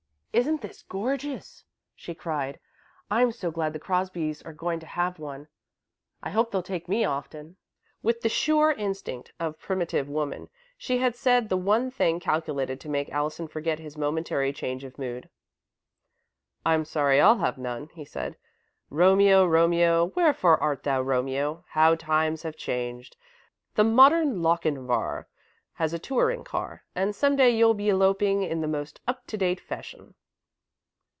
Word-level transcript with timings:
"Isn't 0.33 0.61
this 0.61 0.83
glorious!" 0.83 1.65
she 1.93 2.15
cried. 2.15 2.57
"I'm 3.09 3.33
so 3.33 3.51
glad 3.51 3.73
the 3.73 3.79
Crosbys 3.81 4.41
are 4.45 4.53
going 4.53 4.79
to 4.79 4.85
have 4.85 5.19
one. 5.19 5.49
I 6.23 6.29
hope 6.29 6.51
they'll 6.51 6.63
take 6.63 6.87
me 6.87 7.03
often." 7.03 7.57
With 8.01 8.21
the 8.21 8.29
sure 8.29 8.71
instinct 8.71 9.33
of 9.41 9.59
Primitive 9.59 10.07
Woman, 10.07 10.47
she 10.77 10.99
had 10.99 11.17
said 11.17 11.49
the 11.49 11.57
one 11.57 11.91
thing 11.91 12.21
calculated 12.21 12.79
to 12.79 12.87
make 12.87 13.11
Allison 13.11 13.49
forget 13.49 13.77
his 13.77 13.97
momentary 13.97 14.53
change 14.53 14.85
of 14.85 14.97
mood. 14.97 15.27
"I'm 16.65 16.85
sorry 16.85 17.19
I 17.19 17.35
have 17.35 17.57
none," 17.57 17.89
he 17.89 18.05
said. 18.05 18.37
"'Romeo 18.89 19.45
Romeo, 19.45 20.13
wherefore 20.15 20.57
art 20.63 20.83
thou 20.83 21.01
Romeo?' 21.01 21.65
How 21.71 21.95
times 21.95 22.43
have 22.43 22.55
changed! 22.55 23.17
The 23.75 23.83
modern 23.83 24.41
Lochinvar 24.41 25.27
has 25.73 25.91
a 25.91 25.99
touring 25.99 26.45
car, 26.45 26.85
and 26.95 27.13
some 27.13 27.35
day 27.35 27.49
you'll 27.49 27.73
be 27.73 27.89
eloping 27.89 28.43
in 28.43 28.61
the 28.61 28.67
most 28.69 29.01
up 29.05 29.27
to 29.27 29.35
date 29.35 29.59
fashion." 29.59 30.13